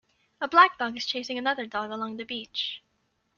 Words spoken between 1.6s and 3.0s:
dog along the beach.